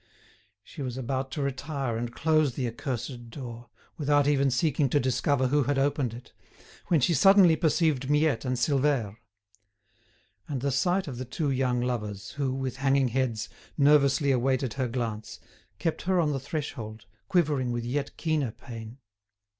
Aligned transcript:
She 0.63 0.81
was 0.81 0.97
about 0.97 1.29
to 1.33 1.43
retire 1.43 1.95
and 1.95 2.11
close 2.11 2.55
the 2.55 2.67
accursed 2.67 3.29
door, 3.29 3.69
without 3.99 4.27
even 4.27 4.49
seeking 4.49 4.89
to 4.89 4.99
discover 4.99 5.49
who 5.49 5.65
had 5.65 5.77
opened 5.77 6.15
it, 6.15 6.33
when 6.87 6.99
she 6.99 7.13
suddenly 7.13 7.55
perceived 7.55 8.09
Miette 8.09 8.43
and 8.43 8.55
Silvère. 8.55 9.17
And 10.47 10.61
the 10.61 10.71
sight 10.71 11.07
of 11.07 11.19
the 11.19 11.25
two 11.25 11.51
young 11.51 11.81
lovers, 11.81 12.31
who, 12.31 12.51
with 12.51 12.77
hanging 12.77 13.09
heads, 13.09 13.47
nervously 13.77 14.31
awaited 14.31 14.73
her 14.73 14.87
glance, 14.87 15.39
kept 15.77 16.01
her 16.01 16.19
on 16.19 16.31
the 16.31 16.39
threshold, 16.39 17.05
quivering 17.27 17.71
with 17.71 17.85
yet 17.85 18.17
keener 18.17 18.49
pain. 18.49 18.97